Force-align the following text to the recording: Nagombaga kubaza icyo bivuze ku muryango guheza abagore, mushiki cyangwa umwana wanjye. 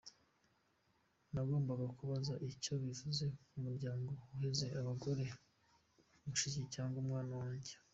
Nagombaga 1.33 1.85
kubaza 1.97 2.33
icyo 2.51 2.73
bivuze 2.83 3.25
ku 3.47 3.55
muryango 3.65 4.09
guheza 4.29 4.65
abagore, 4.79 5.25
mushiki 6.25 6.61
cyangwa 6.73 6.97
umwana 7.05 7.33
wanjye. 7.43 7.73